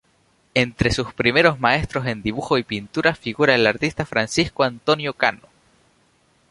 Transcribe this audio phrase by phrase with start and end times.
[0.55, 5.41] Entre sus primeros maestros en dibujo y pintura figura el artista Francisco Antonio Cano.